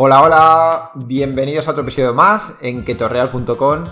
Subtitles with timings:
[0.00, 3.86] Hola, hola, bienvenidos a otro episodio más en ketorreal.com.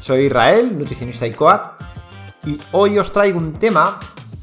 [0.00, 1.80] Soy Israel, nutricionista y coat,
[2.44, 3.98] y hoy os traigo un tema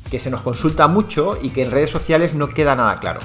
[0.09, 3.20] que se nos consulta mucho y que en redes sociales no queda nada claro.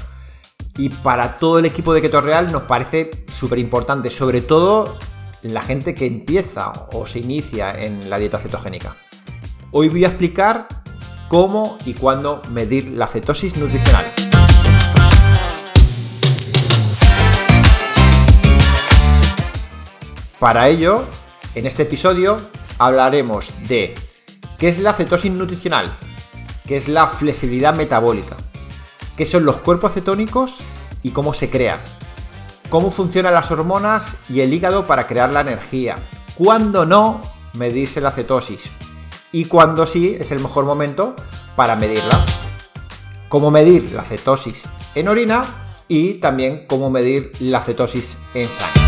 [0.76, 4.98] Y para todo el equipo de Ketorreal nos parece súper importante, sobre todo
[5.40, 8.96] la gente que empieza o se inicia en la dieta cetogénica.
[9.70, 10.68] Hoy voy a explicar
[11.30, 14.12] cómo y cuándo medir la cetosis nutricional.
[20.38, 21.04] Para ello,
[21.56, 22.36] en este episodio
[22.78, 23.94] hablaremos de
[24.56, 25.98] qué es la cetosis nutricional,
[26.66, 28.36] qué es la flexibilidad metabólica,
[29.16, 30.58] qué son los cuerpos cetónicos
[31.02, 31.80] y cómo se crean,
[32.70, 35.96] cómo funcionan las hormonas y el hígado para crear la energía,
[36.36, 37.20] cuándo no
[37.54, 38.70] medirse la cetosis
[39.32, 41.16] y cuándo sí es el mejor momento
[41.56, 42.24] para medirla,
[43.28, 48.87] cómo medir la cetosis en orina y también cómo medir la cetosis en sangre.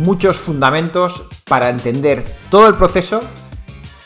[0.00, 3.20] Muchos fundamentos para entender todo el proceso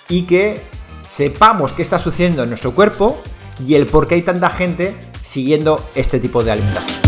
[0.09, 0.61] y que
[1.07, 3.23] sepamos qué está sucediendo en nuestro cuerpo
[3.61, 7.01] y el por qué hay tanta gente siguiendo este tipo de alimentación.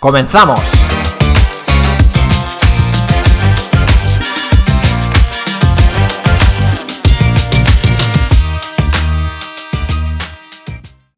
[0.00, 0.60] ¡Comenzamos!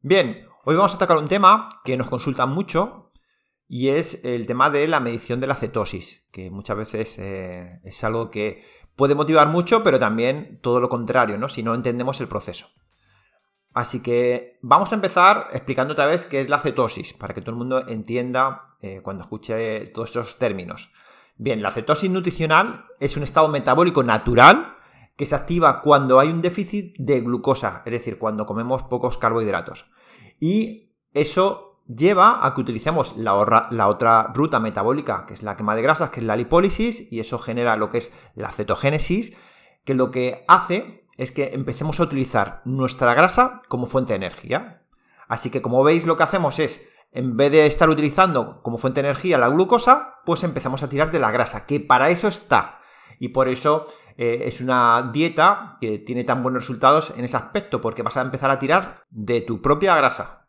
[0.02, 3.06] Bien, hoy vamos a atacar un tema que nos consultan mucho
[3.68, 8.04] y es el tema de la medición de la cetosis, que muchas veces eh, es
[8.04, 8.64] algo que
[8.94, 11.48] puede motivar mucho, pero también todo lo contrario, ¿no?
[11.48, 12.68] Si no entendemos el proceso.
[13.74, 17.50] Así que vamos a empezar explicando otra vez qué es la cetosis, para que todo
[17.50, 20.90] el mundo entienda eh, cuando escuche todos estos términos.
[21.36, 24.76] Bien, la cetosis nutricional es un estado metabólico natural
[25.16, 29.86] que se activa cuando hay un déficit de glucosa, es decir, cuando comemos pocos carbohidratos.
[30.40, 35.82] Y eso lleva a que utilicemos la, otra ruta metabólica, que es la quema de
[35.82, 39.36] grasas, que es la lipólisis, y eso genera lo que es la cetogénesis,
[39.84, 44.82] que lo que hace es que empecemos a utilizar nuestra grasa como fuente de energía.
[45.28, 49.00] Así que como veis lo que hacemos es, en vez de estar utilizando como fuente
[49.00, 52.80] de energía la glucosa, pues empezamos a tirar de la grasa, que para eso está.
[53.18, 53.86] Y por eso
[54.18, 58.22] eh, es una dieta que tiene tan buenos resultados en ese aspecto, porque vas a
[58.22, 60.45] empezar a tirar de tu propia grasa.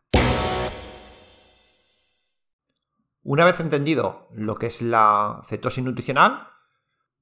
[3.30, 6.48] Una vez entendido lo que es la cetosis nutricional,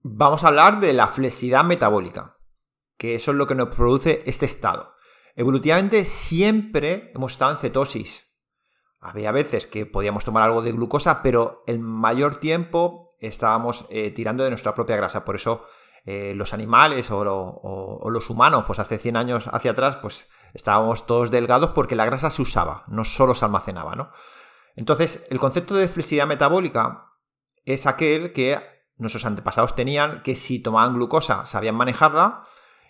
[0.03, 2.37] vamos a hablar de la flexibilidad metabólica,
[2.97, 4.95] que eso es lo que nos produce este estado.
[5.35, 8.33] Evolutivamente siempre hemos estado en cetosis.
[9.01, 14.45] Había veces que podíamos tomar algo de glucosa, pero el mayor tiempo estábamos eh, tirando
[14.45, 15.25] de nuestra propia grasa.
[15.25, 15.65] Por eso
[16.05, 21.33] eh, los animales o, los humanos, pues hace 100 años hacia atrás, pues estábamos todos
[21.33, 24.13] delgados porque la grasa se usaba, no solo se almacenaba, ¿no?
[24.77, 27.13] Entonces, el concepto de flexibilidad metabólica
[27.65, 28.61] es aquel que
[28.97, 32.45] nuestros antepasados tenían que si tomaban glucosa sabían manejarla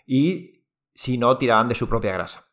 [0.05, 2.45] y si no tiraban de su propia grasa.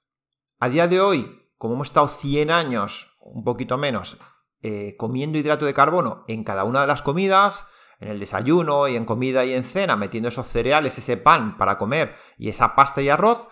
[0.58, 4.16] A día de hoy, como hemos estado 100 años, un poquito menos,
[4.62, 7.66] eh, comiendo hidrato de carbono en cada una de las comidas,
[8.00, 11.78] en el desayuno y en comida y en cena, metiendo esos cereales, ese pan para
[11.78, 13.48] comer y esa pasta y arroz,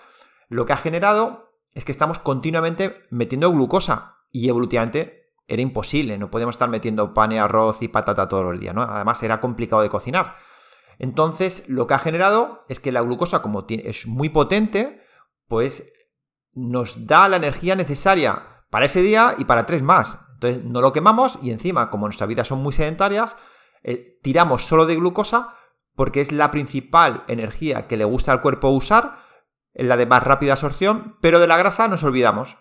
[0.49, 6.31] lo que ha generado es que estamos continuamente metiendo glucosa y evolutivamente era imposible, no
[6.31, 8.83] podíamos estar metiendo pan y arroz y patata todos los días, ¿no?
[8.83, 10.37] Además era complicado de cocinar.
[10.99, 15.03] Entonces, lo que ha generado es que la glucosa, como es muy potente,
[15.49, 15.93] pues
[16.53, 20.19] nos da la energía necesaria para ese día y para tres más.
[20.35, 23.37] Entonces, no lo quemamos y encima, como nuestras vidas son muy sedentarias,
[23.83, 25.57] eh, tiramos solo de glucosa
[25.95, 29.19] porque es la principal energía que le gusta al cuerpo usar,
[29.75, 32.57] la de más rápida absorción, pero de la grasa nos olvidamos.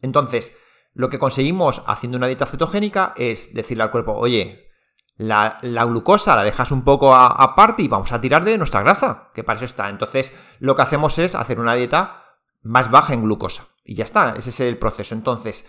[0.00, 0.56] Entonces,
[0.94, 4.70] lo que conseguimos haciendo una dieta cetogénica es decirle al cuerpo, oye,
[5.16, 9.44] la, glucosa la dejas un poco aparte y vamos a tirar de nuestra grasa, que
[9.44, 9.88] para eso está.
[9.88, 12.24] Entonces, lo que hacemos es hacer una dieta
[12.62, 13.68] más baja en glucosa.
[13.84, 15.14] Y ya está, ese es el proceso.
[15.14, 15.68] Entonces,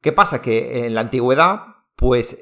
[0.00, 0.40] ¿qué pasa?
[0.40, 1.62] Que en la antigüedad,
[1.96, 2.38] pues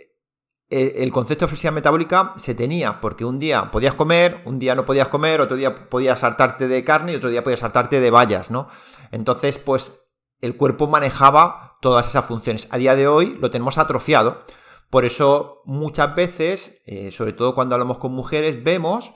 [0.69, 4.85] el concepto de flexibilidad metabólica se tenía, porque un día podías comer, un día no
[4.85, 8.51] podías comer, otro día podías saltarte de carne y otro día podías saltarte de bayas,
[8.51, 8.69] ¿no?
[9.13, 9.93] Entonces, pues
[10.41, 12.69] el cuerpo manejaba todas esas funciones.
[12.71, 14.43] A día de hoy lo tenemos atrofiado.
[14.91, 19.13] Por eso muchas veces, eh, sobre todo cuando hablamos con mujeres, vemos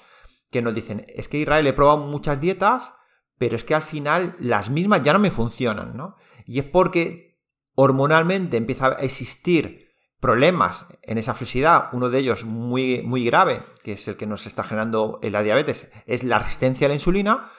[0.50, 2.92] que nos dicen, es que Israel he probado muchas dietas,
[3.38, 6.16] pero es que al final las mismas ya no me funcionan, ¿no?
[6.44, 7.38] Y es porque
[7.74, 9.90] hormonalmente empieza a existir
[10.20, 14.46] problemas en esa flexibilidad, uno de ellos muy, muy grave, que es el que nos
[14.46, 17.50] está generando la diabetes, es la resistencia a la insulina,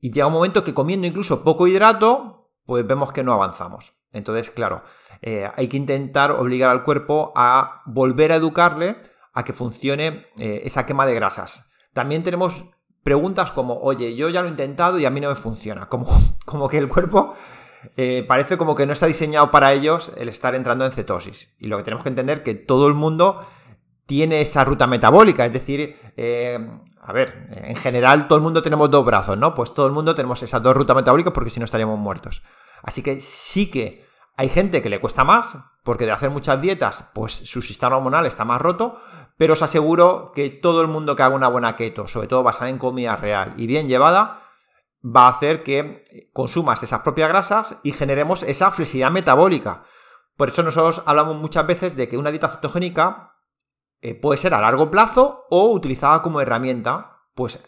[0.00, 3.94] Y llega un momento que comiendo incluso poco hidrato, pues vemos que no avanzamos.
[4.12, 4.82] Entonces, claro,
[5.22, 8.96] eh, hay que intentar obligar al cuerpo a volver a educarle
[9.32, 11.70] a que funcione eh, esa quema de grasas.
[11.92, 12.64] También tenemos
[13.02, 15.86] preguntas como, oye, yo ya lo he intentado y a mí no me funciona.
[15.88, 16.06] Como,
[16.46, 17.34] como que el cuerpo
[17.96, 21.54] eh, parece como que no está diseñado para ellos el estar entrando en cetosis.
[21.58, 23.46] Y lo que tenemos que entender es que todo el mundo
[24.06, 26.58] tiene esa ruta metabólica, es decir, eh,
[27.00, 29.54] a ver, en general todo el mundo tenemos dos brazos, ¿no?
[29.54, 32.42] Pues todo el mundo tenemos esas dos rutas metabólicas porque si no estaríamos muertos.
[32.82, 34.06] Así que sí que
[34.36, 38.26] hay gente que le cuesta más, porque de hacer muchas dietas, pues su sistema hormonal
[38.26, 38.98] está más roto,
[39.36, 42.70] pero os aseguro que todo el mundo que haga una buena keto, sobre todo basada
[42.70, 44.42] en comida real y bien llevada,
[45.04, 49.84] va a hacer que consumas esas propias grasas y generemos esa flexibilidad metabólica.
[50.36, 53.33] Por eso nosotros hablamos muchas veces de que una dieta cetogénica
[54.04, 57.22] eh, puede ser a largo plazo o utilizada como herramienta.
[57.34, 57.58] Pues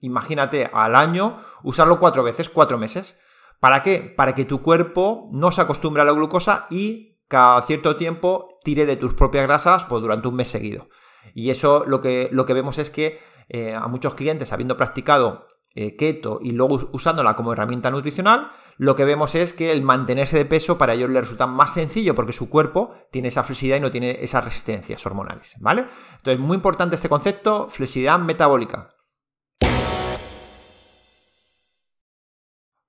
[0.00, 3.18] imagínate al año usarlo cuatro veces, cuatro meses.
[3.60, 3.98] ¿Para qué?
[4.16, 8.86] Para que tu cuerpo no se acostumbre a la glucosa y cada cierto tiempo tire
[8.86, 10.88] de tus propias grasas pues, durante un mes seguido.
[11.34, 15.46] Y eso lo que, lo que vemos es que eh, a muchos clientes, habiendo practicado
[15.74, 20.36] eh, keto y luego usándola como herramienta nutricional, lo que vemos es que el mantenerse
[20.36, 23.80] de peso para ellos les resulta más sencillo porque su cuerpo tiene esa flexibilidad y
[23.80, 25.86] no tiene esas resistencias hormonales, ¿vale?
[26.16, 28.94] Entonces, muy importante este concepto, flexibilidad metabólica.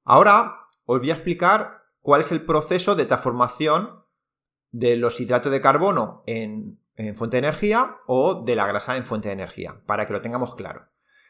[0.03, 4.03] Ahora os voy a explicar cuál es el proceso de transformación
[4.71, 9.05] de los hidratos de carbono en, en fuente de energía o de la grasa en
[9.05, 10.87] fuente de energía, para que lo tengamos claro.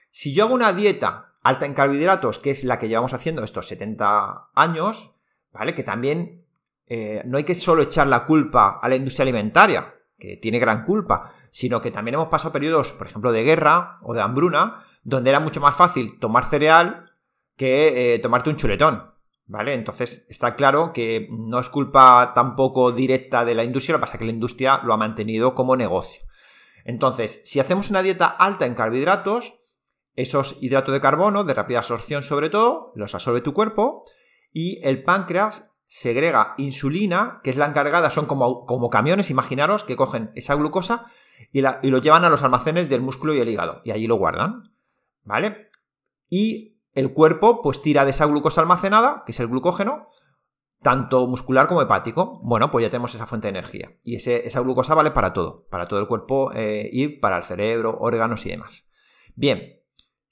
[0.10, 3.68] Si yo hago una dieta alta en carbohidratos, que es la que llevamos haciendo estos
[3.68, 5.12] 70 años,
[5.52, 5.76] ¿vale?
[5.76, 6.46] Que también
[6.88, 10.84] eh, no hay que solo echar la culpa a la industria alimentaria, que tiene gran
[10.86, 15.30] culpa, sino que también hemos pasado periodos, por ejemplo, de guerra o de hambruna, donde
[15.30, 17.12] era mucho más fácil tomar cereal
[17.58, 19.12] que eh, tomarte un chuletón.
[19.46, 19.74] ¿Vale?
[19.74, 24.14] Entonces está claro que no es culpa tampoco directa de la industria, lo que pasa
[24.14, 26.24] es que la industria lo ha mantenido como negocio.
[26.86, 29.54] Entonces, si hacemos una dieta alta en carbohidratos,
[30.16, 34.06] esos hidratos de carbono, de rápida absorción sobre todo, los absorbe tu cuerpo
[34.52, 39.96] y el páncreas segrega insulina, que es la encargada, son como, como camiones, imaginaros, que
[39.96, 41.06] cogen esa glucosa
[41.52, 44.08] y, la, y lo llevan a los almacenes del músculo y el hígado, y allí
[44.08, 44.74] lo guardan,
[45.24, 45.70] ¿vale?
[46.30, 50.10] Y el cuerpo pues tira de esa glucosa almacenada, que es el glucógeno,
[50.82, 52.40] tanto muscular como hepático.
[52.44, 53.94] Bueno, pues ya tenemos esa fuente de energía.
[54.04, 57.98] Y esa glucosa vale para todo, para todo el cuerpo eh, y para el cerebro,
[58.00, 58.88] órganos y demás.
[59.36, 59.83] Bien,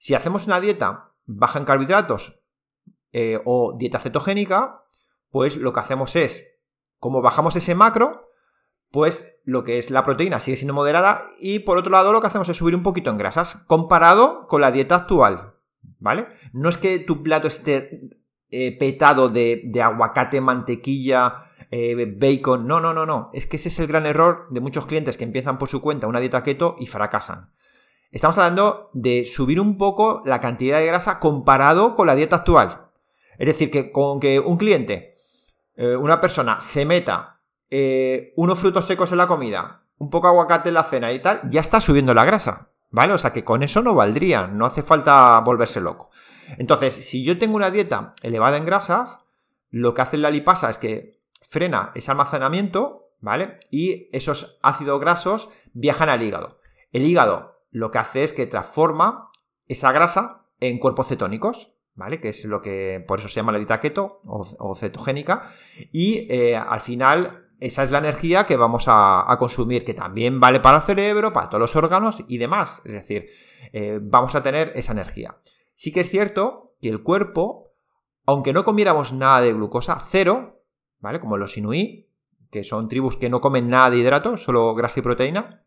[0.02, 2.40] si hacemos una dieta baja en carbohidratos
[3.12, 4.84] eh, o dieta cetogénica,
[5.30, 6.60] pues lo que hacemos es,
[6.98, 8.32] como bajamos ese macro,
[8.90, 12.26] pues lo que es la proteína sigue siendo moderada y por otro lado lo que
[12.26, 15.54] hacemos es subir un poquito en grasas comparado con la dieta actual,
[16.00, 16.26] ¿vale?
[16.52, 18.10] No es que tu plato esté
[18.50, 23.78] eh, petado de, aguacate, mantequilla, eh, bacon, no, no, no, no, es que ese es
[23.78, 26.88] el gran error de muchos clientes que empiezan por su cuenta una dieta keto y
[26.88, 27.52] fracasan.
[28.12, 32.88] Estamos hablando de subir un poco la cantidad de grasa comparado con la dieta actual.
[33.38, 35.16] Es decir, que con que un cliente,
[35.78, 40.70] eh, una persona, se meta eh, unos frutos secos en la comida, un poco aguacate
[40.70, 42.68] en la cena y tal, ya está subiendo la grasa.
[42.94, 43.14] ¿Vale?
[43.14, 46.10] O sea que con eso no valdría, no hace falta volverse loco.
[46.58, 49.22] Entonces, si yo tengo una dieta elevada en grasas,
[49.70, 53.60] lo que hace la lipasa es que frena ese almacenamiento, ¿vale?
[53.72, 56.60] Y esos ácidos grasos viajan al hígado.
[56.92, 59.32] El hígado lo que hace es que transforma
[59.68, 62.20] esa grasa en cuerpos cetónicos, ¿vale?
[62.20, 65.52] Que es lo que, por eso se llama la dieta keto o, cetogénica.
[65.92, 70.60] Y eh, al final, esa es la energía que vamos a, consumir, que también vale
[70.60, 72.82] para el cerebro, para todos los órganos y demás.
[72.86, 73.28] Es decir,
[73.74, 75.38] eh, vamos a tener esa energía.
[75.74, 77.74] Sí que es cierto que el cuerpo,
[78.26, 80.64] aunque no comiéramos nada de glucosa, cero,
[81.00, 81.20] ¿vale?
[81.20, 82.10] Como los inuí,
[82.52, 85.64] que son tribus que no comen nada de hidratos, solo grasa y proteína,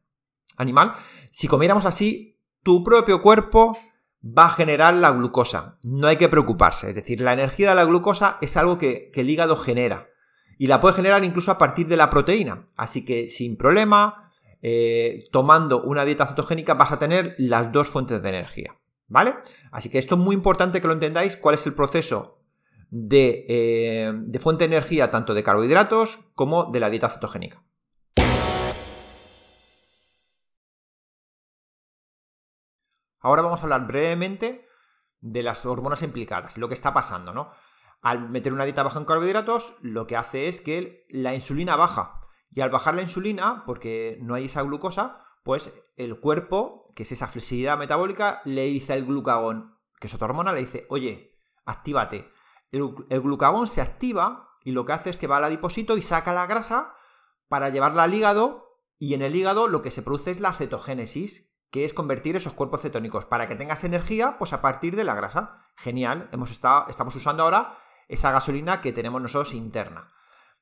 [0.56, 0.94] animal,
[1.30, 3.76] si comiéramos así, tu propio cuerpo
[4.24, 5.78] va a generar la glucosa.
[5.82, 6.88] No hay que preocuparse.
[6.88, 10.08] Es decir, la energía de la glucosa es algo que, el hígado genera.
[10.58, 12.64] Y la puede generar incluso a partir de la proteína.
[12.76, 14.32] Así que sin problema,
[14.62, 18.76] eh, tomando una dieta cetogénica vas a tener las dos fuentes de energía.
[19.06, 19.34] ¿Vale?
[19.70, 22.40] Así que esto es muy importante que lo entendáis, cuál es el proceso
[22.88, 27.62] de, eh, de fuente de energía tanto de carbohidratos como de la dieta cetogénica.
[33.24, 34.68] Ahora vamos a hablar brevemente
[35.20, 37.52] de las hormonas implicadas, lo que está pasando, ¿no?
[38.02, 42.20] Al meter una dieta baja en carbohidratos, lo que hace es que la insulina baja.
[42.50, 47.12] Y al bajar la insulina, porque no hay esa glucosa, pues el cuerpo, que es
[47.12, 52.30] esa flexibilidad metabólica, le dice al glucagón, que es otra hormona, le dice, oye, actívate.
[52.72, 56.02] El, el, glucagón se activa y lo que hace es que va al adiposito y
[56.02, 56.94] saca la grasa
[57.48, 61.53] para llevarla al hígado y en el hígado lo que se produce es la cetogénesis,
[61.74, 65.16] que es convertir esos cuerpos cetónicos para que tengas energía pues a partir de la
[65.16, 65.58] grasa.
[65.76, 70.12] Genial, hemos estamos usando ahora esa gasolina que tenemos nosotros interna.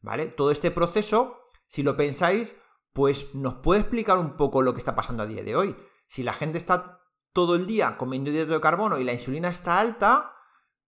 [0.00, 0.28] ¿Vale?
[0.28, 2.56] Todo este proceso, si lo pensáis,
[2.94, 5.76] pues nos puede explicar un poco lo que está pasando a día de hoy.
[6.08, 7.02] Si la gente está
[7.34, 10.32] todo el día comiendo hidrato de carbono y la insulina está alta,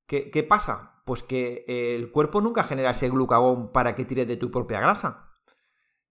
[0.06, 1.02] ¿qué, ¿qué, pasa?
[1.04, 5.34] Pues que el cuerpo nunca genera ese glucagón para que tire de tu propia grasa.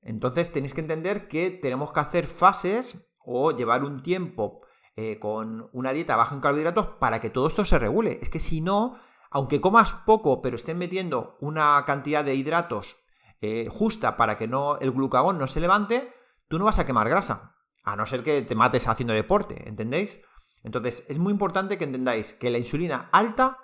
[0.04, 4.62] Entonces tenéis que entender que tenemos que hacer fases o llevar un tiempo
[4.96, 8.20] eh, con una dieta baja en carbohidratos para que todo esto se regule.
[8.22, 9.00] Es que si no,
[9.32, 12.98] aunque comas poco, pero estén metiendo una cantidad de hidratos
[13.42, 16.14] eh, justa para que no, el glucagón no se levante,
[16.48, 17.56] tú no vas a quemar grasa.
[17.84, 20.22] A no ser que te mates haciendo deporte, ¿entendéis?
[20.64, 23.58] Entonces, es muy importante que entendáis que la insulina alta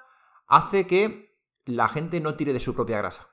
[0.48, 3.28] hace que la gente no tire de su propia grasa.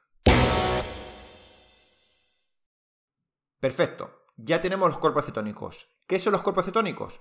[3.58, 5.88] Perfecto, ya tenemos los cuerpos cetónicos.
[6.06, 7.20] ¿Qué son los cuerpos cetónicos?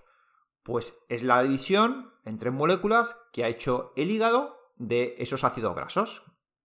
[0.63, 6.23] Pues es la división entre moléculas que ha hecho el hígado de esos ácidos grasos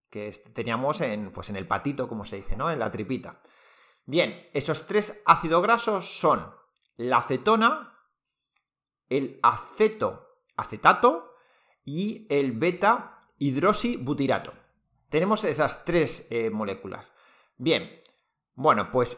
[0.10, 2.72] que teníamos en, pues en el patito, como se dice, ¿no?
[2.72, 3.42] En la tripita.
[4.06, 6.52] Bien, esos tres ácidos grasos son
[6.98, 7.96] la acetona,
[9.08, 10.30] el aceto
[10.60, 11.36] acetato
[11.86, 14.54] y el beta hidroxibutirato.
[15.10, 17.14] Tenemos esas tres eh, moléculas.
[17.58, 17.90] Bien,
[18.54, 19.18] bueno, pues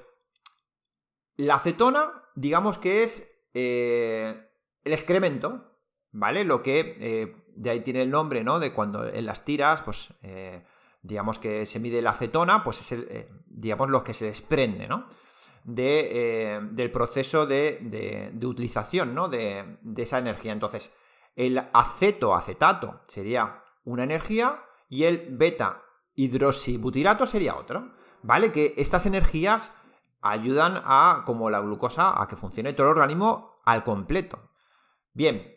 [1.36, 4.50] la acetona, digamos que es eh,
[4.84, 5.78] el excremento,
[6.12, 6.44] ¿vale?
[6.44, 8.60] Lo que eh, de ahí tiene el nombre, ¿no?
[8.60, 10.66] De cuando en las tiras, pues eh,
[11.02, 13.08] digamos que se mide la acetona, pues es
[13.46, 15.08] digamos lo que se desprende, ¿no?
[15.64, 19.28] De, del proceso de, utilización, ¿no?
[19.28, 20.52] De, de esa energía.
[20.52, 20.92] Entonces,
[21.36, 25.84] el aceto, acetato sería una energía y el beta
[26.16, 28.52] hidroxibutirato sería otra, ¿vale?
[28.52, 29.72] Que estas energías
[30.22, 34.52] ayudan a, como la glucosa, a que funcione todo el organismo al completo.
[35.14, 35.56] Bien,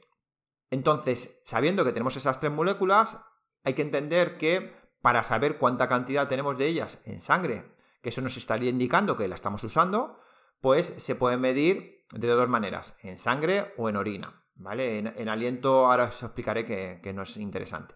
[0.70, 3.18] entonces, sabiendo que tenemos esas tres moléculas,
[3.62, 8.22] hay que entender que para saber cuánta cantidad tenemos de ellas en sangre, que eso
[8.22, 10.18] nos estaría indicando que la estamos usando,
[10.60, 14.40] pues se puede medir de dos maneras, en sangre o en orina.
[14.56, 14.98] ¿Vale?
[14.98, 17.94] En, aliento ahora os explicaré que, que no es interesante.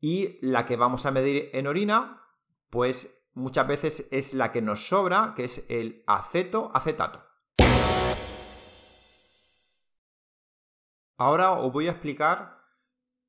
[0.00, 2.22] Y la que vamos a medir en orina,
[2.70, 7.22] pues muchas veces es la que nos sobra, que es el aceto acetato.
[11.16, 12.58] Ahora os voy a explicar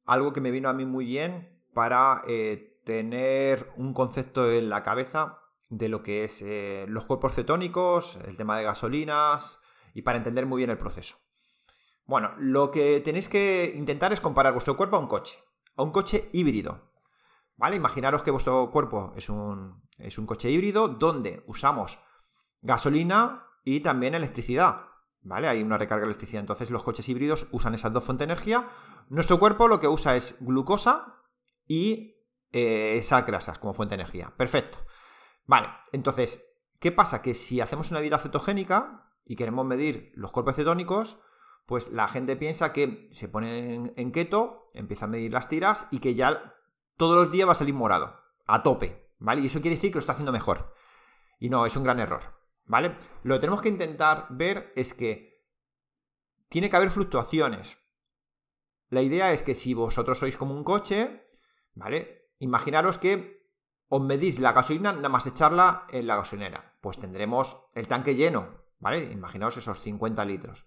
[0.06, 4.82] algo que me vino a mí muy bien para eh, tener un concepto en la
[4.82, 9.60] cabeza de lo que es eh, los cuerpos cetónicos, el tema de gasolinas
[9.94, 11.18] y para entender muy bien el proceso.
[12.06, 15.40] Bueno, lo que tenéis que intentar es comparar vuestro cuerpo a un coche,
[15.76, 16.95] a un coche híbrido.
[17.58, 17.78] ¿Vale?
[17.78, 21.98] Imaginaros que vuestro cuerpo es un, es un coche híbrido donde usamos
[22.62, 24.88] gasolina y también electricidad.
[25.22, 25.48] ¿Vale?
[25.48, 26.42] Hay una recarga de electricidad.
[26.42, 28.68] Entonces los coches híbridos usan esas dos fuentes de energía.
[29.10, 31.24] Nuestro cuerpo lo que usa es glucosa
[31.68, 32.16] y
[32.52, 34.34] eh, esas grasas como fuente de energía.
[34.38, 34.78] Perfecto.
[35.46, 36.46] Vale, entonces,
[36.80, 37.22] ¿qué pasa?
[37.22, 41.18] Que si hacemos una dieta cetogénica y queremos medir los cuerpos cetónicos,
[41.66, 46.00] pues la gente piensa que se pone en keto, empieza a medir las tiras y
[46.00, 46.55] que ya
[46.98, 49.42] todos los días va a salir morado, a tope, ¿vale?
[49.42, 50.74] Y eso quiere decir que lo está haciendo mejor.
[51.40, 52.22] Y no, es un gran error,
[52.66, 52.96] ¿vale?
[53.24, 55.44] Lo que tenemos que intentar ver es que
[56.50, 57.78] tiene que haber fluctuaciones.
[58.90, 61.28] La idea es que si vosotros sois como un coche,
[61.74, 62.30] ¿vale?
[62.40, 63.36] Imaginaros que
[63.88, 66.78] os medís la gasolina nada más echarla en la gasolinera.
[66.82, 69.12] Pues tendremos el tanque lleno, ¿vale?
[69.12, 70.66] Imaginaos esos 50 litros.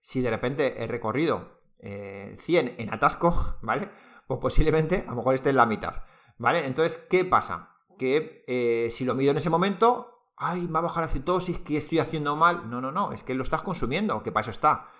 [0.00, 3.90] Si de repente he recorrido 100 eh, en atasco, ¿vale?
[4.26, 6.02] Pues posiblemente a lo mejor esté en la mitad.
[6.38, 6.66] ¿Vale?
[6.66, 7.76] Entonces, ¿qué pasa?
[7.98, 11.78] Que eh, si lo mido en ese momento, ay, me ha bajado la cetosis, ¿qué
[11.78, 12.68] estoy haciendo mal?
[12.68, 14.90] No, no, no, es que lo estás consumiendo, que para eso está.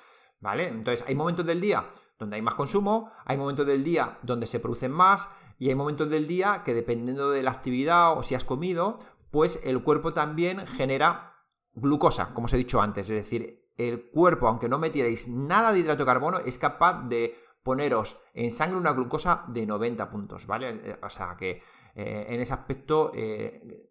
[0.41, 0.69] ¿Vale?
[0.69, 4.61] Entonces, hay momentos del día donde hay más consumo, hay momentos del día donde se
[4.61, 5.29] producen más
[5.59, 8.99] y hay momentos del día que dependiendo de la actividad o si has comido,
[9.31, 11.35] pues el cuerpo también genera
[11.75, 13.09] glucosa, como os he dicho antes.
[13.11, 17.37] Es decir, el cuerpo, aunque no metierais nada de hidrato de carbono, es capaz de
[17.67, 20.71] poneros en sangre una glucosa de 90 puntos, ¿vale?
[20.71, 21.63] Eh, o sea que
[21.97, 23.91] eh, en ese aspecto eh,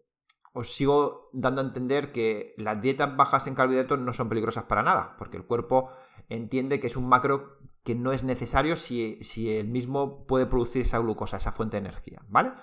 [0.53, 4.82] os sigo dando a entender que las dietas bajas en carbohidratos no son peligrosas para
[4.82, 5.89] nada, porque el cuerpo
[6.29, 10.84] entiende que es un macro que no es necesario si, si el mismo puede producir
[10.84, 12.53] esa glucosa, esa fuente de energía, ¿vale?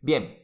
[0.00, 0.38] Bien,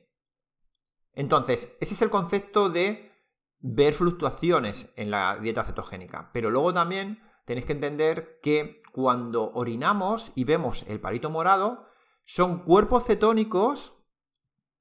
[1.13, 3.13] entonces, ese es el concepto de
[3.61, 10.33] ver fluctuaciones en la dieta cetogénica, pero luego también tenéis que entender que cuando orinamos
[10.35, 11.87] y vemos el palito morado,
[12.29, 13.95] Son cuerpos cetónicos,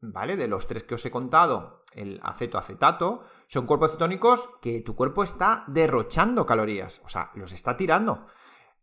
[0.02, 0.36] ¿vale?
[0.36, 5.24] De los tres que os he contado, el aceto-acetato, son cuerpos cetónicos que tu cuerpo
[5.24, 8.26] está derrochando calorías, o sea, los está tirando.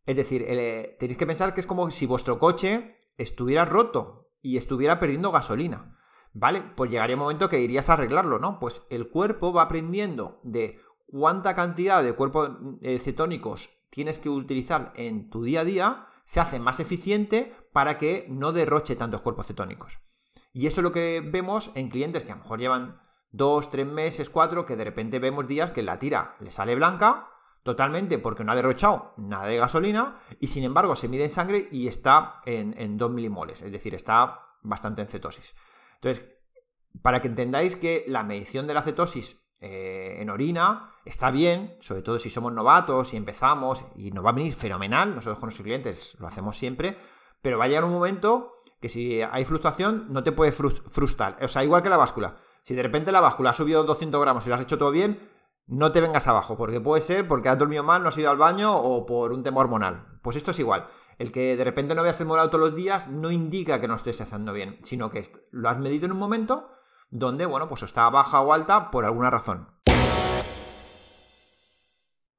[0.06, 4.56] Es decir, eh, tenéis que pensar que es como si vuestro coche estuviera roto y
[4.58, 5.98] estuviera perdiendo gasolina.
[6.34, 6.62] ¿Vale?
[6.76, 8.58] Pues llegaría un momento que irías a arreglarlo, ¿no?
[8.58, 10.80] Pues el cuerpo va aprendiendo de
[11.12, 16.40] cuánta cantidad de cuerpos eh, cetónicos tienes que utilizar en tu día a día, se
[16.40, 19.98] hace más eficiente para que no derroche tantos cuerpos cetónicos.
[20.54, 23.00] Y eso es lo que vemos en clientes que a lo mejor llevan
[23.30, 27.28] dos, tres meses, cuatro, que de repente vemos días que la tira le sale blanca
[27.62, 31.68] totalmente porque no ha derrochado nada de gasolina y sin embargo se mide en sangre
[31.70, 35.54] y está en, en 2 milimoles, es decir, está bastante en cetosis.
[35.96, 36.26] Entonces,
[37.02, 42.02] para que entendáis que la medición de la cetosis eh, en orina está bien, sobre
[42.02, 45.64] todo si somos novatos y empezamos y nos va a venir fenomenal, nosotros con nuestros
[45.64, 46.98] clientes lo hacemos siempre,
[47.40, 51.46] pero va a llegar un momento que si hay frustración no te puede frustrar, o
[51.46, 52.36] sea, igual que la báscula.
[52.64, 55.30] Si de repente la báscula ha subido 200 gramos y lo has hecho todo bien,
[55.66, 58.36] no te vengas abajo, porque puede ser porque has dormido mal, no has ido al
[58.36, 60.18] baño o por un tema hormonal.
[60.22, 60.88] Pues esto es igual.
[61.18, 63.94] El que de repente no veas el morado todos los días no indica que no
[63.94, 66.68] estés haciendo bien, sino que lo has medido en un momento
[67.12, 69.68] donde, bueno, pues está baja o alta por alguna razón.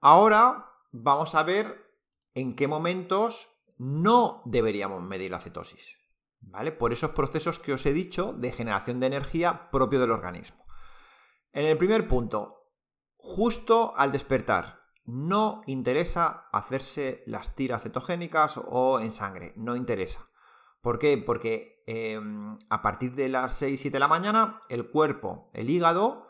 [0.02, 1.86] Ahora vamos a ver
[2.34, 5.98] en qué momentos no deberíamos medir la cetosis,
[6.42, 6.72] ¿vale?
[6.72, 10.66] Por esos procesos que os he dicho de generación de energía propio del organismo.
[11.52, 12.72] En el primer punto,
[13.16, 20.30] justo al despertar, no interesa hacerse las tiras cetogénicas o en sangre, no interesa.
[20.84, 21.18] ¿Por qué?
[21.18, 26.28] Porque em, a partir de las 6, 7 de la mañana, el cuerpo, el hígado,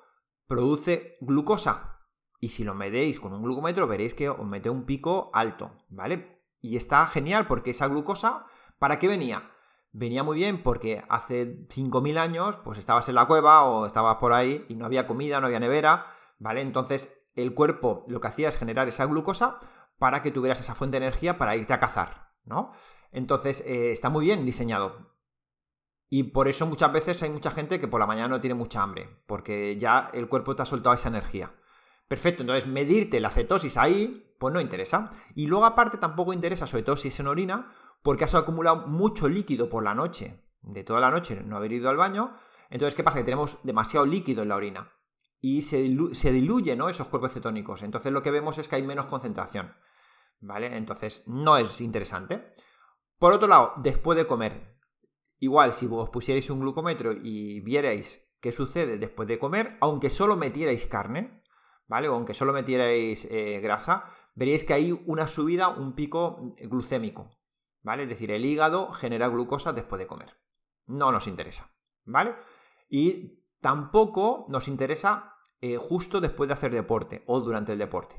[0.47, 1.99] produce glucosa.
[2.39, 6.43] Y si lo medéis con un glucómetro, veréis que os mete un pico alto, ¿vale?
[6.61, 8.45] Y está genial porque esa glucosa,
[8.77, 9.49] ¿para qué venía?
[9.91, 14.33] Venía muy bien porque hace 5.000 años, pues estabas en la cueva o estabas por
[14.33, 16.05] ahí y no había comida, no había nevera,
[16.37, 16.61] ¿vale?
[16.61, 19.57] Entonces el cuerpo lo que hacía es generar esa glucosa
[19.97, 22.71] para que tuvieras esa fuente de energía para irte a cazar, ¿no?
[23.13, 25.13] Entonces, eh, está muy bien diseñado.
[26.09, 28.83] Y por eso muchas veces hay mucha gente que por la mañana no tiene mucha
[28.83, 31.53] hambre, porque ya el cuerpo te ha soltado esa energía.
[32.07, 35.13] Perfecto, entonces medirte la cetosis ahí, pues no interesa.
[35.35, 37.71] Y luego aparte tampoco interesa, sobre todo si es en orina,
[38.03, 41.89] porque has acumulado mucho líquido por la noche, de toda la noche no haber ido
[41.89, 42.35] al baño.
[42.69, 43.19] Entonces, ¿qué pasa?
[43.19, 44.91] Que tenemos demasiado líquido en la orina
[45.43, 46.87] y se, se diluyen ¿no?
[46.87, 47.83] esos cuerpos cetónicos.
[47.83, 49.75] Entonces lo que vemos es que hay menos concentración.
[50.39, 50.77] ¿Vale?
[50.77, 52.53] Entonces no es interesante.
[53.23, 54.75] Por otro lado, después de comer,
[55.39, 60.35] igual si vos pusierais un glucómetro y vierais qué sucede después de comer, aunque solo
[60.35, 61.41] metierais carne,
[61.87, 62.09] ¿vale?
[62.09, 64.03] O aunque solo metierais eh, grasa,
[64.35, 67.29] veréis que hay una subida, un pico glucémico,
[67.81, 68.03] ¿vale?
[68.03, 70.35] Es decir, el hígado genera glucosa después de comer.
[70.85, 71.71] No nos interesa,
[72.03, 72.35] ¿vale?
[72.89, 78.17] Y tampoco nos interesa eh, justo después de hacer deporte o durante el deporte,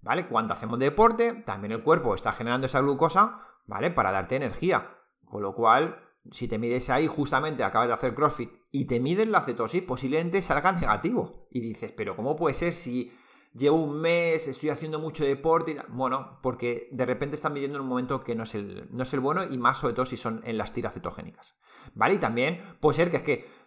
[0.00, 0.28] ¿vale?
[0.28, 3.90] Cuando hacemos deporte, también el cuerpo está generando esa glucosa ¿vale?
[3.90, 4.90] Para darte energía.
[5.24, 6.00] Con lo cual,
[6.30, 10.42] si te mides ahí, justamente acabas de hacer CrossFit y te miden la cetosis, posiblemente
[10.42, 11.48] salga negativo.
[11.50, 13.12] Y dices, pero ¿cómo puede ser si
[13.52, 15.76] llevo un mes, estoy haciendo mucho deporte?
[15.88, 19.12] Bueno, porque de repente están midiendo en un momento que no es el, no es
[19.12, 21.56] el bueno y más sobre todo si son en las tiras cetogénicas.
[21.94, 22.14] ¿Vale?
[22.14, 23.64] Y también puede ser que es que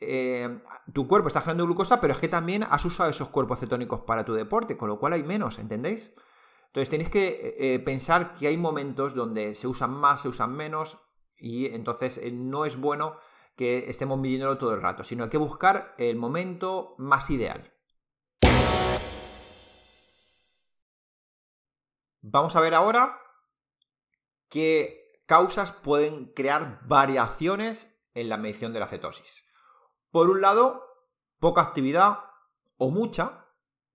[0.00, 0.60] eh,
[0.92, 4.24] tu cuerpo está generando glucosa, pero es que también has usado esos cuerpos cetónicos para
[4.24, 6.12] tu deporte, con lo cual hay menos, ¿entendéis?
[6.68, 10.54] Entonces tenéis que eh, eh, pensar que hay momentos donde se usan más, se usan
[10.54, 10.98] menos
[11.36, 13.16] y entonces eh, no es bueno
[13.56, 17.72] que estemos midiéndolo todo el rato, sino hay que buscar el momento más ideal.
[22.20, 23.18] Vamos a ver ahora
[24.50, 29.44] qué causas pueden crear variaciones en la medición de la cetosis.
[30.10, 30.84] Por un lado,
[31.38, 32.18] poca actividad
[32.76, 33.46] o mucha,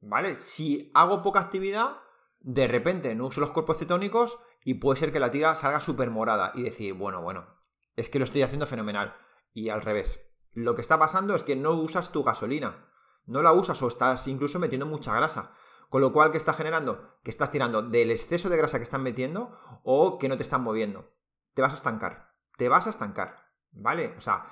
[0.01, 0.35] ¿vale?
[0.35, 2.02] Si hago poca actividad,
[2.43, 6.11] de repente no uso los cuerpos cetónicos y puede ser que la tira salga súper
[6.11, 7.47] morada y decir, bueno, bueno,
[7.95, 9.15] es que lo estoy haciendo fenomenal.
[9.53, 12.89] Y al revés, lo que está pasando es que no usas tu gasolina,
[13.25, 15.53] no la usas o estás incluso metiendo mucha grasa.
[15.89, 17.17] Con lo cual, ¿qué está generando?
[17.23, 20.63] Que estás tirando del exceso de grasa que están metiendo o que no te están
[20.63, 21.11] moviendo.
[21.53, 22.33] Te vas a estancar.
[22.57, 23.51] Te vas a estancar.
[23.71, 24.15] ¿Vale?
[24.17, 24.51] O sea,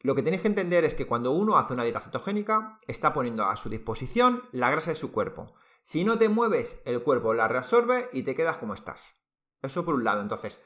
[0.00, 3.44] lo que tenéis que entender es que cuando uno hace una dieta cetogénica, está poniendo
[3.44, 5.54] a su disposición la grasa de su cuerpo.
[5.86, 9.22] Si no te mueves, el cuerpo la reabsorbe y te quedas como estás.
[9.62, 10.20] Eso por un lado.
[10.20, 10.60] Entonces,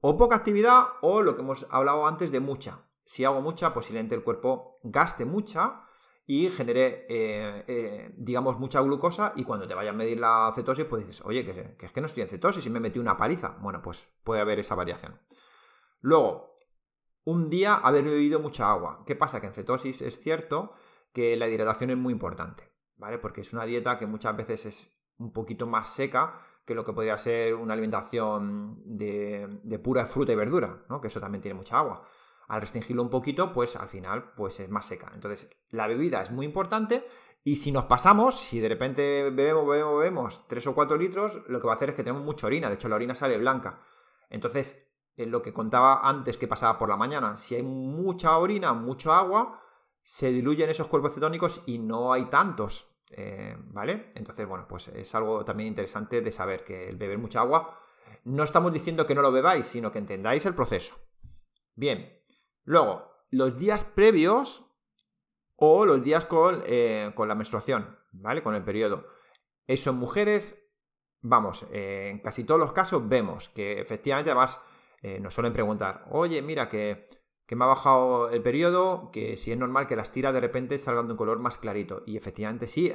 [0.00, 2.88] o poca actividad o lo que hemos hablado antes de mucha.
[3.04, 5.84] Si hago mucha, posiblemente el cuerpo gaste mucha
[6.26, 10.86] y genere, eh, eh, digamos, mucha glucosa y cuando te vaya a medir la cetosis,
[10.86, 13.56] pues dices, oye, que, es que no estoy en cetosis y me metí una paliza.
[13.60, 15.20] Bueno, pues puede haber esa variación.
[16.00, 16.52] Luego,
[17.22, 19.04] un día haber bebido mucha agua.
[19.06, 19.40] ¿Qué pasa?
[19.40, 20.72] Que en cetosis es cierto
[21.12, 23.18] que la hidratación es muy importante, ¿vale?
[23.18, 26.92] Porque es una dieta que muchas veces es un poquito más seca que lo que
[26.92, 31.00] podría ser una alimentación de, pura fruta y verdura, ¿no?
[31.00, 32.02] Que eso también tiene mucha agua.
[32.48, 35.10] Al restringirlo un poquito, pues al final pues es más seca.
[35.14, 37.06] Entonces, la bebida es muy importante
[37.44, 41.60] y si nos pasamos, si de repente bebemos, bebemos, bebemos 3 o 4 litros, lo
[41.60, 42.68] que va a hacer es que tenemos mucha orina.
[42.68, 43.80] De hecho, la orina sale blanca.
[44.28, 44.84] Entonces,
[45.16, 49.62] lo que contaba antes que pasaba por la mañana, si hay mucha orina, mucho agua,
[50.06, 52.88] se diluyen esos cuerpos cetónicos y no hay tantos.
[53.10, 54.12] Eh, ¿Vale?
[54.14, 57.80] Entonces, bueno, pues es algo también interesante de saber que el beber mucha agua,
[58.24, 60.96] no estamos diciendo que no lo bebáis, sino que entendáis el proceso.
[61.74, 62.20] Bien,
[62.64, 64.64] luego, los días previos
[65.56, 68.42] o los días con, eh, con la menstruación, ¿vale?
[68.42, 69.06] Con el periodo.
[69.66, 70.56] Eso en mujeres,
[71.20, 74.60] vamos, eh, en casi todos los casos vemos que efectivamente además
[75.20, 77.08] nos suelen preguntar, oye, mira que
[77.46, 80.78] que me ha bajado el periodo, que si es normal que las tiras de repente
[80.78, 82.02] salgan de un color más clarito.
[82.06, 82.92] Y efectivamente sí.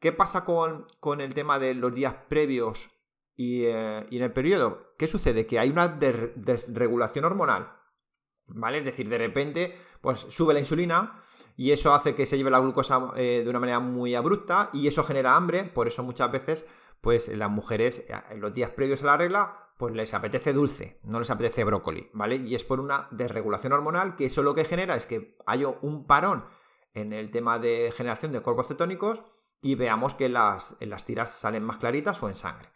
[0.00, 2.90] ¿Qué pasa con, el tema de los días previos
[3.36, 4.94] y, eh, en el periodo?
[4.98, 5.46] ¿Qué sucede?
[5.46, 7.72] Que hay una desregulación hormonal.
[8.48, 8.78] ¿Vale?
[8.78, 11.22] Es decir, de repente, pues sube la insulina
[11.56, 14.88] y eso hace que se lleve la glucosa eh, de una manera muy abrupta y
[14.88, 15.64] eso genera hambre.
[15.64, 16.66] Por eso muchas veces,
[17.00, 21.18] pues las mujeres en los días previos a la regla pues les apetece dulce, no
[21.18, 22.36] les apetece brócoli, ¿vale?
[22.36, 26.06] Y es por una desregulación hormonal que eso lo que genera es que haya un
[26.06, 26.46] parón
[26.94, 29.22] en el tema de generación de cuerpos cetónicos
[29.60, 32.68] y veamos que las, las tiras salen más claritas o en sangre.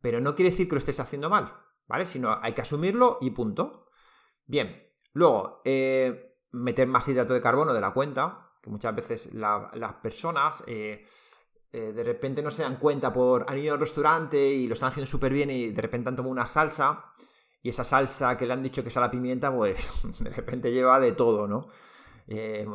[0.00, 1.54] Pero no quiere decir que lo estés haciendo mal,
[1.86, 2.06] ¿vale?
[2.06, 3.86] Sino hay que asumirlo y punto.
[4.46, 9.94] Bien, luego, eh, meter más hidrato de carbono de la cuenta, que muchas veces las
[10.02, 10.64] personas...
[10.66, 11.06] Eh,
[11.72, 14.88] eh, de repente no se dan cuenta por han ido al restaurante y lo están
[14.88, 17.12] haciendo súper bien y de repente han tomado una salsa
[17.62, 20.72] y esa salsa que le han dicho que es a la pimienta, pues de repente
[20.72, 21.68] lleva de todo, ¿no?
[22.26, 22.66] Eh,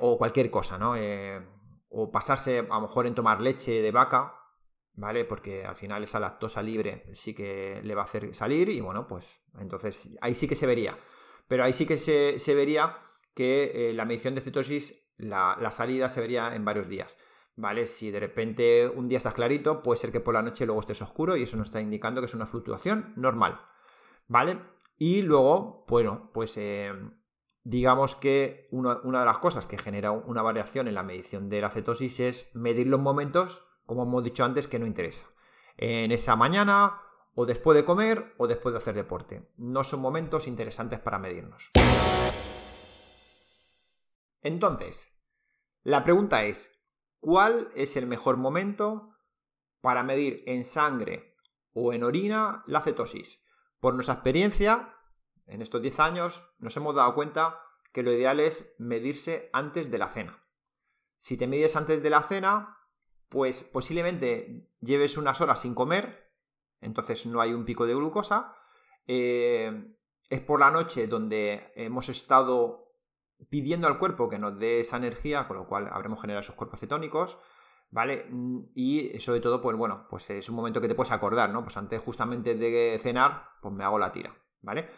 [0.00, 0.96] o cualquier cosa, ¿no?
[0.96, 1.40] Eh,
[1.90, 4.34] o pasarse a lo mejor en tomar leche de vaca,
[4.94, 5.24] ¿vale?
[5.24, 9.06] Porque al final esa lactosa libre sí que le va a hacer salir y bueno,
[9.06, 10.98] pues entonces ahí sí que se vería.
[11.48, 12.98] Pero ahí sí que se, vería
[13.34, 17.18] que la medición de cetosis, la salida se vería en varios días.
[17.58, 17.88] ¿Vale?
[17.88, 21.02] Si de repente un día estás clarito, puede ser que por la noche luego estés
[21.02, 23.60] oscuro y eso nos está indicando que es una fluctuación normal,
[24.28, 24.60] ¿vale?
[24.96, 26.92] Y luego, bueno, pues eh,
[27.64, 31.70] digamos que una, de las cosas que genera una variación en la medición de la
[31.70, 35.26] cetosis es medir los momentos, como hemos dicho antes, que no interesa.
[35.76, 37.00] En esa mañana,
[37.34, 39.48] o después de comer, o después de hacer deporte.
[39.56, 41.70] No son momentos interesantes para medirnos.
[44.42, 45.12] Entonces,
[45.82, 46.77] la pregunta es,
[47.20, 49.14] ¿Cuál es el mejor momento
[49.80, 51.36] para medir en sangre
[51.72, 53.40] o en orina la cetosis?
[53.80, 54.94] Por nuestra experiencia,
[55.46, 57.60] en estos 10 años, nos hemos dado cuenta
[57.92, 60.44] que lo ideal es medirse antes de la cena.
[61.16, 62.78] Si te mides antes de la cena,
[63.28, 66.32] pues posiblemente lleves unas horas sin comer,
[66.80, 68.54] entonces no hay un pico de glucosa.
[69.06, 69.96] Eh,
[70.28, 72.87] es por la noche donde hemos estado
[73.50, 76.80] pidiendo al cuerpo que nos dé esa energía, con lo cual habremos generado esos cuerpos
[76.80, 77.38] cetónicos,
[77.90, 78.26] ¿vale?
[78.74, 81.62] Y sobre todo, pues bueno, pues es un momento que te puedes acordar, ¿no?
[81.62, 84.88] Pues antes justamente de cenar, pues me hago la tira, ¿vale?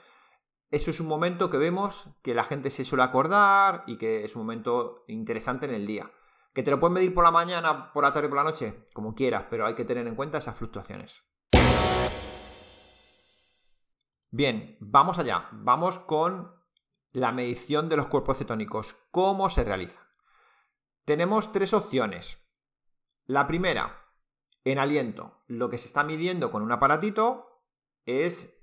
[0.70, 4.36] Eso es un momento que vemos que la gente se suele acordar y que es
[4.36, 6.10] un momento interesante en el día.
[6.52, 8.88] ¿Que te lo puedes medir por la mañana, por la tarde, por la noche?
[8.92, 11.22] Como quieras, pero hay que tener en cuenta esas fluctuaciones.
[14.30, 15.48] Bien, vamos allá.
[15.52, 16.59] Vamos con
[17.12, 18.96] la medición de los cuerpos cetónicos.
[19.10, 20.08] ¿Cómo se realiza?
[21.04, 22.38] Tenemos tres opciones.
[23.26, 24.12] La primera,
[24.64, 27.64] en aliento, lo que se está midiendo con un aparatito
[28.06, 28.56] es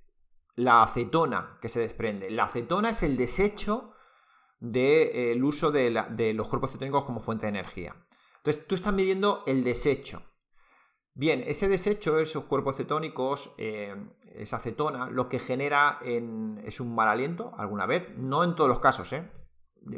[0.55, 2.29] la acetona que se desprende.
[2.31, 3.93] La acetona es el desecho
[4.59, 7.95] del uso de, de los cuerpos cetónicos como fuente de energía.
[8.37, 10.23] Entonces, tú estás midiendo el desecho.
[11.17, 13.95] Bien, ese desecho, esos cuerpos cetónicos, eh,
[14.35, 18.79] esa acetona, lo que genera es un mal aliento alguna vez, no en todos los
[18.79, 19.27] casos, ¿eh?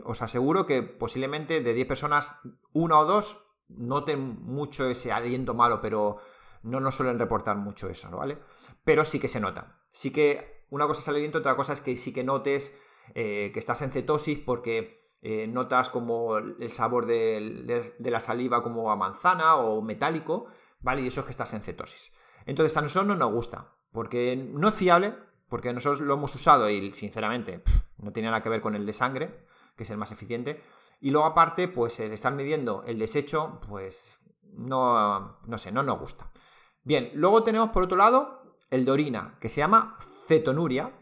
[0.06, 2.38] Os aseguro que posiblemente de 10 personas,
[2.72, 6.20] una o dos noten mucho ese aliento malo, pero
[6.64, 8.38] no nos suelen reportar mucho eso, ¿vale?
[8.86, 9.82] Pero sí que se nota.
[9.92, 12.74] Sí que una cosa es el aliento, otra cosa es que sí que notes
[13.14, 14.98] eh, que estás en cetosis porque
[15.50, 20.48] notas como el sabor de la saliva como a manzana o metálico
[20.80, 21.02] ¿vale?
[21.02, 22.12] Y eso es que estás en cetosis.
[22.46, 25.16] Entonces a nosotros no nos gusta, porque no es fiable,
[25.48, 27.64] porque nosotros lo hemos usado y sinceramente
[27.98, 30.62] no tiene nada que ver con el de sangre, que es el más eficiente.
[31.02, 36.00] Y luego aparte, pues el estar midiendo el desecho, pues no, no sé, no nos
[36.00, 36.32] gusta.
[36.84, 40.94] Bien, luego tenemos por otro lado el de orina, que se llama cetonuria,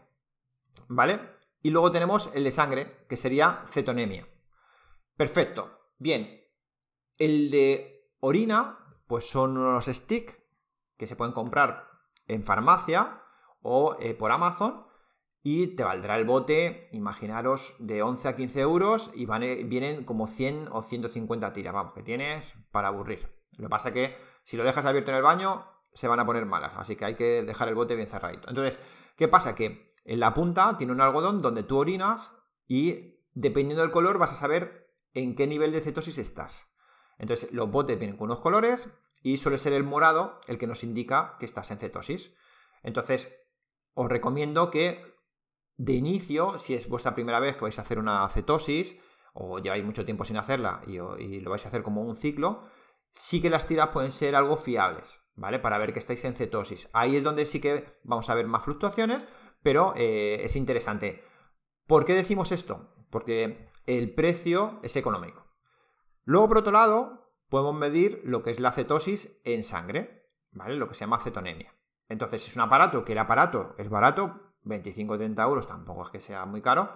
[0.88, 1.20] ¿vale?
[1.62, 4.26] Y luego tenemos el de sangre, que sería cetonemia.
[5.16, 5.92] Perfecto.
[5.98, 6.40] Bien.
[7.16, 10.38] El de orina, pues son unos sticks
[10.96, 11.88] que se pueden comprar
[12.26, 13.22] en farmacia
[13.62, 14.86] o eh, por Amazon
[15.42, 20.26] y te valdrá el bote, imaginaros, de 11 a 15 euros y van, vienen como
[20.26, 23.28] 100 o 150 tiras, vamos, que tienes para aburrir.
[23.52, 26.26] Lo que pasa es que si lo dejas abierto en el baño, se van a
[26.26, 28.48] poner malas, así que hay que dejar el bote bien cerradito.
[28.48, 28.78] Entonces,
[29.16, 29.54] ¿qué pasa?
[29.54, 32.32] Que en la punta tiene un algodón donde tú orinas
[32.66, 36.68] y dependiendo del color vas a saber en qué nivel de cetosis estás.
[37.18, 38.88] Entonces, los botes vienen con unos colores
[39.22, 42.32] y suele ser el morado el que nos indica que estás en cetosis.
[42.82, 43.34] Entonces,
[43.94, 45.18] os recomiendo que
[45.76, 48.96] de inicio, si es vuestra primera vez que vais a hacer una cetosis
[49.32, 50.98] o lleváis mucho tiempo sin hacerla y,
[51.40, 52.64] lo vais a hacer como un ciclo,
[53.12, 55.58] sí que las tiras pueden ser algo fiables, ¿vale?
[55.58, 56.88] Para ver que estáis en cetosis.
[56.92, 59.24] Ahí es donde sí que vamos a ver más fluctuaciones,
[59.62, 61.24] pero eh, es interesante.
[61.86, 62.94] ¿Por qué decimos esto?
[63.10, 65.47] Porque el precio es económico.
[66.28, 70.76] Luego, por otro lado, podemos medir lo que es la cetosis en sangre, ¿vale?
[70.76, 71.74] Lo que se llama cetonemia.
[72.06, 76.10] Entonces, es un aparato que el aparato es barato, 25 o 30 euros, tampoco es
[76.10, 76.92] que sea muy caro,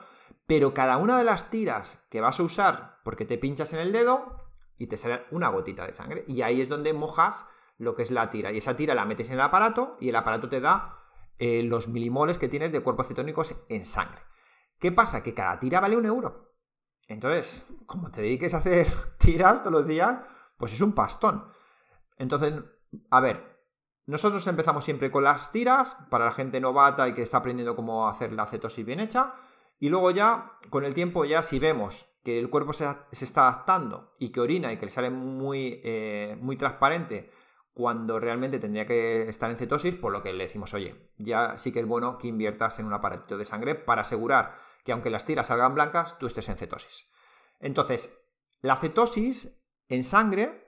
[0.46, 3.90] pero cada una de las tiras que vas a usar, porque te pinchas en el
[3.90, 4.36] dedo
[4.76, 7.46] y te sale una gotita de sangre, y ahí es donde mojas
[7.78, 10.16] lo que es la tira, y esa tira la metes en el aparato y el
[10.16, 10.98] aparato te da
[11.38, 14.20] eh, los milimoles que tienes de cuerpos cetónicos en sangre.
[14.78, 15.22] ¿Qué pasa?
[15.22, 16.51] Que cada tira vale un euro.
[17.08, 20.18] Entonces, como te dediques a hacer tiras todos los días,
[20.56, 21.44] pues es un pastón.
[22.18, 22.54] Entonces,
[23.10, 23.52] a ver,
[24.06, 28.08] nosotros empezamos siempre con las tiras para la gente novata y que está aprendiendo cómo
[28.08, 29.34] hacer la cetosis bien hecha.
[29.78, 34.14] Y luego ya, con el tiempo, ya si vemos que el cuerpo se, está adaptando
[34.18, 37.30] y que orina y que le sale muy, eh, muy transparente
[37.74, 41.72] cuando realmente tendría que estar en cetosis, por lo que le decimos, oye, ya sí
[41.72, 45.24] que es bueno que inviertas en un aparatito de sangre para asegurar que aunque las
[45.24, 47.08] tiras salgan blancas, tú estés en cetosis.
[47.60, 48.18] Entonces,
[48.60, 50.62] la cetosis en sangre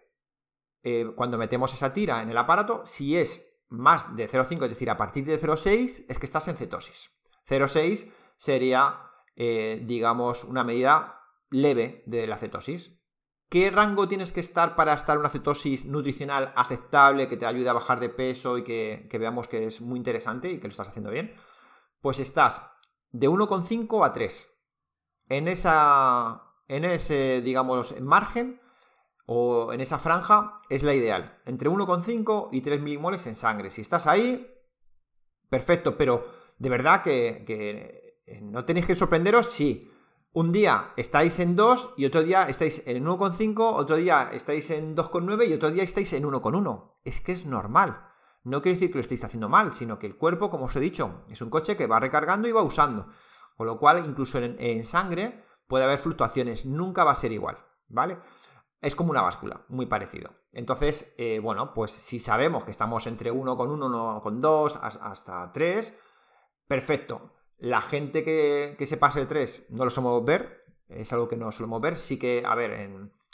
[0.82, 4.90] eh, cuando metemos esa tira en el aparato, si es más de 0,5, es decir,
[4.90, 7.10] a partir de 0,6, es que estás en cetosis.
[7.48, 9.00] 0,6 sería,
[9.34, 13.00] eh, digamos, una medida leve de la cetosis.
[13.48, 17.68] ¿Qué rango tienes que estar para estar en una cetosis nutricional aceptable, que te ayude
[17.68, 20.72] a bajar de peso y que, que veamos que es muy interesante y que lo
[20.72, 21.34] estás haciendo bien?
[22.00, 22.73] Pues estás
[23.14, 24.50] de 1,5 a 3.
[25.28, 28.60] En, esa, en ese, digamos, margen
[29.24, 31.40] o en esa franja es la ideal.
[31.46, 33.70] Entre 1,5 y 3 milimoles en sangre.
[33.70, 34.52] Si estás ahí,
[35.48, 36.26] perfecto, pero
[36.58, 37.44] de verdad que,
[38.26, 39.88] eh, no tenéis que sorprenderos si
[40.32, 44.96] un día estáis en 2 y otro día estáis en 1,5, otro día estáis en
[44.96, 46.96] 2,9 y otro día estáis en 1,1.
[47.04, 48.13] Es que es normal.
[48.44, 50.80] No quiere decir que lo estéis haciendo mal, sino que el cuerpo, como os he
[50.80, 53.08] dicho, es un coche que va recargando y va usando.
[53.56, 57.58] Con lo cual, incluso en, en sangre puede haber fluctuaciones, nunca va a ser igual,
[57.88, 58.18] ¿vale?
[58.84, 60.32] es como una báscula, muy parecido.
[60.52, 65.50] Entonces, eh, bueno, pues si sabemos que estamos entre 1 con 1, con 2, hasta
[65.52, 65.98] 3,
[66.68, 67.32] perfecto.
[67.56, 71.50] La gente que, se pase de 3 no lo solemos ver, es algo que no
[71.50, 71.96] solemos ver.
[71.96, 72.72] Sí que, a ver,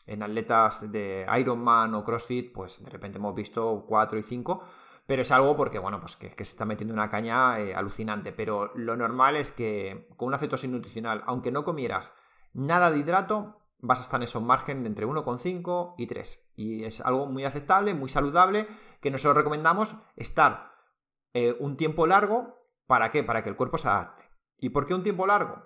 [0.06, 4.62] en, atletas de Ironman o CrossFit, pues de repente hemos visto 4 y 5,
[5.06, 8.32] pero es algo porque, bueno, pues que, se está metiendo una caña eh, alucinante.
[8.32, 12.14] Pero lo normal es que con una cetosis nutricional, aunque no comieras
[12.52, 16.52] nada de hidrato, vas a estar en esos margen de entre 1,5 y 3.
[16.56, 18.68] Y es algo muy aceptable, muy saludable,
[19.00, 20.72] que nosotros recomendamos estar
[21.34, 22.58] eh, un tiempo largo.
[22.86, 23.22] ¿Para qué?
[23.22, 24.24] Para que el cuerpo se adapte.
[24.58, 25.64] ¿Y por qué un tiempo largo?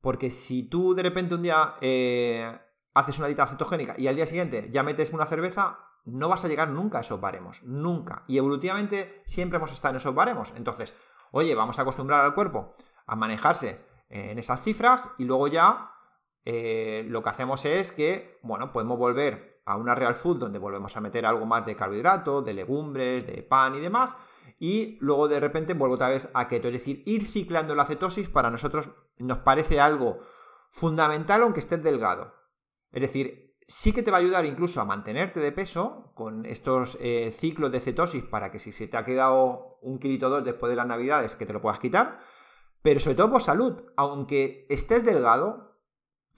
[0.00, 2.58] Porque si tú de repente un día eh,
[2.94, 6.48] haces una dieta cetogénica y al día siguiente ya metes una cerveza, no vas a
[6.48, 7.62] llegar nunca a esos baremos.
[7.64, 8.24] Nunca.
[8.26, 10.52] Y evolutivamente siempre hemos estado en esos baremos.
[10.56, 10.96] Entonces,
[11.32, 12.74] oye, vamos a acostumbrar al cuerpo
[13.06, 15.92] a manejarse en esas cifras y luego ya
[16.44, 20.96] eh, lo que hacemos es que, bueno, podemos volver a una real food donde volvemos
[20.96, 24.16] a meter algo más de carbohidrato, de legumbres, de pan y demás,
[24.60, 28.28] y luego de repente vuelvo otra vez a keto, es decir, ir ciclando la cetosis
[28.28, 28.88] para nosotros
[29.18, 30.20] nos parece algo
[30.70, 32.32] fundamental aunque estés delgado.
[32.92, 36.96] Es decir, sí que te va a ayudar incluso a mantenerte de peso con estos
[37.00, 40.70] eh, ciclos de cetosis para que si se te ha quedado un kilito dos después
[40.70, 42.20] de las navidades que te lo puedas quitar,
[42.82, 45.80] pero sobre todo por salud, aunque estés delgado,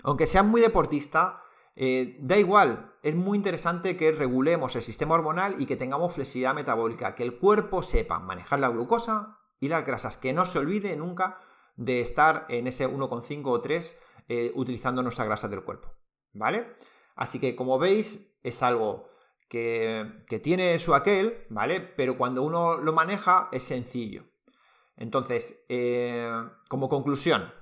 [0.02, 1.42] aunque seas muy deportista,
[1.76, 6.54] eh, da igual, es muy interesante que regulemos el sistema hormonal y que tengamos flexibilidad
[6.54, 10.96] metabólica, que el cuerpo sepa manejar la glucosa y las grasas, que no se olvide
[10.96, 11.38] nunca
[11.76, 15.92] de estar en ese 1,5 o 3 eh, utilizando nuestra grasa del cuerpo,
[16.32, 16.76] ¿vale?
[17.18, 19.10] Así que como veis es algo
[19.48, 21.80] que, que tiene su aquel, ¿vale?
[21.80, 24.22] Pero cuando uno lo maneja es sencillo.
[24.96, 26.30] Entonces, eh,
[26.68, 27.52] como conclusión,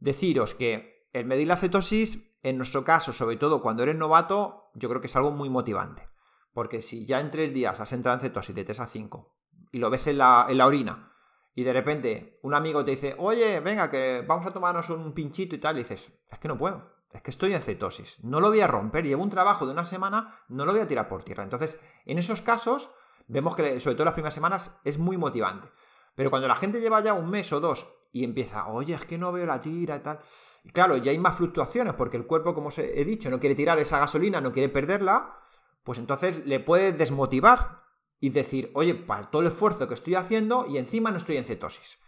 [0.00, 4.90] deciros que el medir la cetosis, en nuestro caso, sobre todo cuando eres novato, yo
[4.90, 6.10] creo que es algo muy motivante.
[6.52, 9.34] Porque si ya en tres días has entrado en cetosis de 3 a 5
[9.72, 11.14] y lo ves en la, en la orina
[11.54, 15.54] y de repente un amigo te dice, oye, venga, que vamos a tomarnos un pinchito
[15.54, 18.48] y tal, y dices, es que no puedo, es que estoy en cetosis, no lo
[18.48, 21.24] voy a romper, llevo un trabajo de una semana, no lo voy a tirar por
[21.24, 21.44] tierra.
[21.44, 22.90] Entonces, en esos casos,
[23.28, 25.68] vemos que sobre todo las primeras semanas es muy motivante.
[26.14, 29.18] Pero cuando la gente lleva ya un mes o dos y empieza, oye, es que
[29.18, 30.18] no veo la tira y tal.
[30.64, 33.54] Y claro, ya hay más fluctuaciones porque el cuerpo, como os he dicho, no quiere
[33.54, 35.38] tirar esa gasolina, no quiere perderla,
[35.82, 37.82] pues entonces le puede desmotivar
[38.20, 41.44] y decir, oye, para todo el esfuerzo que estoy haciendo y encima no estoy en
[41.44, 41.98] cetosis.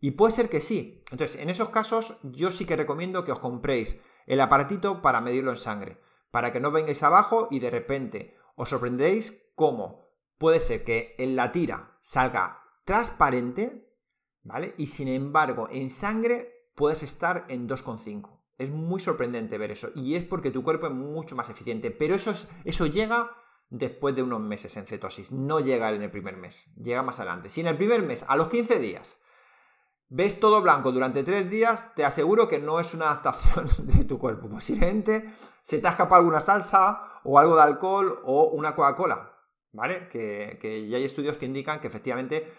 [0.00, 1.02] Y puede ser que sí.
[1.10, 5.52] Entonces, en esos casos, yo sí que recomiendo que os compréis el aparatito para medirlo
[5.52, 10.06] en sangre, para que no vengáis abajo y de repente os sorprendéis cómo
[10.38, 13.90] puede ser que en la tira salga transparente,
[14.42, 14.74] ¿vale?
[14.76, 18.40] Y sin embargo, en sangre puedes estar en 2,5.
[18.58, 19.90] Es muy sorprendente ver eso.
[19.94, 21.90] Y es porque tu cuerpo es mucho más eficiente.
[21.90, 22.32] Pero eso,
[22.64, 23.30] eso llega
[23.68, 25.32] después de unos meses en cetosis.
[25.32, 26.70] No llega en el primer mes.
[26.76, 27.48] Llega más adelante.
[27.48, 29.18] Si en el primer mes, a los 15 días,
[30.08, 34.18] ves todo blanco durante 3 días, te aseguro que no es una adaptación de tu
[34.18, 34.48] cuerpo.
[34.48, 39.32] Posiblemente se te ha escapado alguna salsa o algo de alcohol o una Coca-Cola.
[39.72, 40.08] ¿Vale?
[40.08, 42.50] Que, ya hay estudios que indican que efectivamente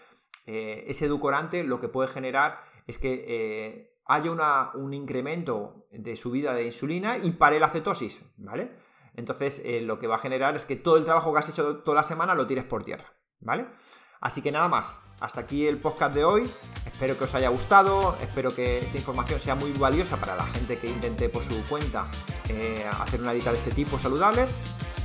[0.46, 4.30] eh, ese edulcorante lo que puede generar es que eh, haya
[4.74, 8.72] un incremento de subida de insulina y pare la cetosis, ¿vale?
[9.14, 11.78] Entonces eh, lo que va a generar es que todo el trabajo que has hecho
[11.78, 13.66] toda la semana lo tires por tierra, ¿vale?
[14.20, 16.52] Así que nada más, hasta aquí el podcast de hoy.
[16.84, 20.78] Espero que os haya gustado, espero que esta información sea muy valiosa para la gente
[20.78, 22.08] que intente por su cuenta
[23.00, 24.46] hacer una dieta de este tipo saludable.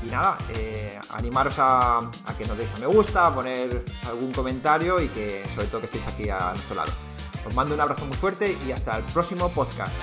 [0.03, 4.31] Y nada, eh, animaros a, a, que nos deis a me gusta, a poner algún
[4.33, 6.91] comentario y que sobre todo que estéis aquí a nuestro lado.
[7.45, 9.93] Os mando un abrazo muy fuerte y hasta el próximo podcast.